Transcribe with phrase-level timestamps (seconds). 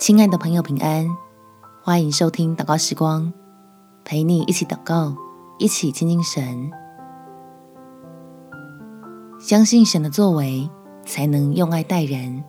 [0.00, 1.06] 亲爱的朋友，平安！
[1.82, 3.30] 欢迎收听祷告时光，
[4.02, 5.14] 陪你一起祷告，
[5.58, 6.70] 一起亲近神。
[9.38, 10.66] 相信神的作为，
[11.04, 12.42] 才能用爱待人。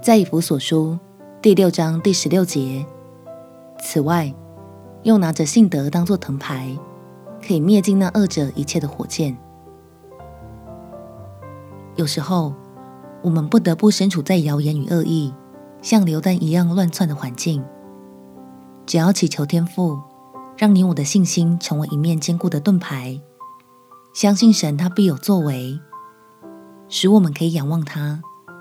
[0.00, 0.96] 在以弗所书
[1.42, 2.86] 第六章第十六节，
[3.80, 4.32] 此外，
[5.02, 6.78] 又拿着信德当作藤牌，
[7.44, 9.36] 可以灭尽那恶者一切的火箭。
[11.96, 12.54] 有时候，
[13.24, 15.32] 我们不得不身处在谣言与恶意
[15.80, 17.64] 像流弹一样乱窜的环境，
[18.84, 19.98] 只要祈求天父，
[20.58, 23.18] 让你我的信心成为一面坚固的盾牌，
[24.14, 25.80] 相信神他必有作为，
[26.90, 28.20] 使我们可以仰望他，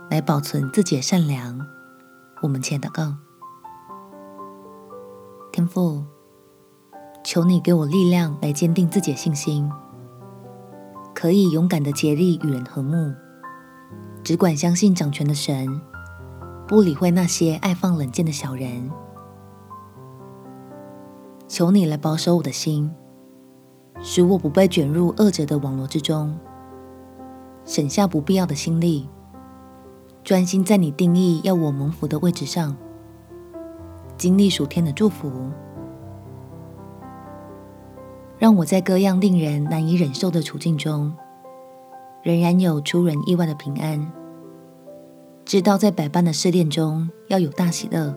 [0.10, 1.60] 来保存自己的善良。
[2.42, 3.16] 我们前祷告，
[5.52, 6.06] 天父，
[7.22, 9.70] 求你给我力量来坚定自己的信心，
[11.14, 13.14] 可以勇敢的竭力与人和睦。
[14.24, 15.82] 只管相信掌权的神，
[16.66, 18.90] 不理会那些爱放冷箭的小人。
[21.46, 22.90] 求你来保守我的心，
[24.02, 26.34] 使我不被卷入恶者的网罗之中，
[27.66, 29.10] 省下不必要的心力，
[30.24, 32.78] 专心在你定义要我蒙福的位置上，
[34.18, 35.30] 经历属天的祝福，
[38.40, 41.14] 让我在各样令人难以忍受的处境中。
[42.24, 44.10] 仍然有出人意外的平安，
[45.44, 48.16] 知道在百般的试炼中要有大喜乐，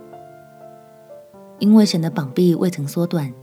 [1.58, 3.34] 因为神的膀臂未曾缩短，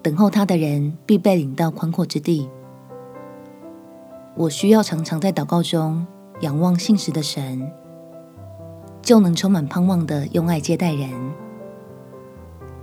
[0.00, 2.48] 等候他的人必被领到宽阔之地。
[4.34, 6.06] 我需要常常在祷告中
[6.40, 7.70] 仰望信实的神，
[9.02, 11.10] 就能充满盼望的用爱接待人。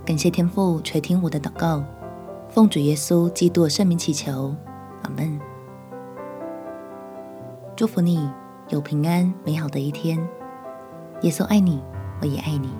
[0.04, 1.82] 感谢天父垂听我的祷告，
[2.48, 4.54] 奉主耶稣基督的圣名祈求，
[5.02, 5.55] 阿门。
[7.76, 8.26] 祝福你
[8.70, 10.18] 有平安美好的一天。
[11.20, 11.78] 耶稣爱你，
[12.22, 12.70] 我也爱你。